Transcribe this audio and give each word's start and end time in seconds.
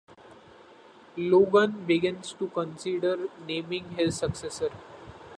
Logan 1.15 1.85
begins 1.85 2.33
to 2.33 2.47
consider 2.47 3.27
naming 3.45 3.87
his 3.91 4.17
successor. 4.17 4.71